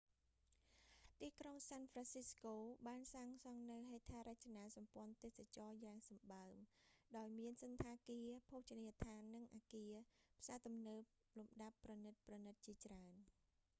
[1.19, 2.55] ទីក្រុងសាន់ហ្វ្រាន់ស៊ីស្កូ
[2.87, 6.53] បានសាងសង់នូវហេដ្ឋារចនាសម្ព័ន្ធទេសចរណ៍យ៉ាងសម្បើម
[7.17, 9.93] ដោយមានសណ្ឋាគារ ភោជនីយដ្ឋាន និងអគារ
[10.39, 11.01] ផ្សារទំនើប
[11.37, 11.91] លំដាប់ប្រ
[12.39, 13.11] ណីតៗជាច្រើន